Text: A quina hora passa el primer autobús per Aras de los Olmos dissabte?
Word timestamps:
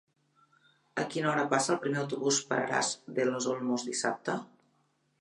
A 1.03 1.05
quina 1.11 1.29
hora 1.33 1.43
passa 1.51 1.71
el 1.75 1.79
primer 1.85 2.01
autobús 2.05 2.41
per 2.49 2.59
Aras 2.65 2.93
de 3.21 3.31
los 3.31 3.53
Olmos 3.55 3.89
dissabte? 3.93 4.41